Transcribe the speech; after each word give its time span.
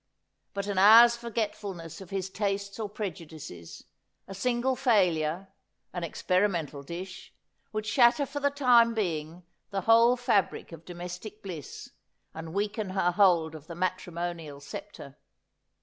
But 0.55 0.65
an 0.65 0.79
hour's 0.79 1.15
forgetfulness 1.15 2.01
of 2.01 2.09
his 2.09 2.31
tastes 2.31 2.79
or 2.79 2.89
prejudices, 2.89 3.83
a 4.27 4.33
single 4.33 4.75
failure, 4.75 5.49
an 5.93 6.03
experimental 6.03 6.81
dish, 6.81 7.31
would 7.71 7.85
shatter 7.85 8.25
for 8.25 8.39
the 8.39 8.49
time 8.49 8.95
being 8.95 9.43
the 9.69 9.81
whole 9.81 10.17
fabric 10.17 10.71
of 10.71 10.85
domestic 10.85 11.43
bliss, 11.43 11.91
and 12.33 12.51
weaken 12.55 12.89
her 12.89 13.11
hold 13.11 13.53
of 13.53 13.67
the 13.67 13.75
matrimonial 13.75 14.59
sceptre. 14.59 15.19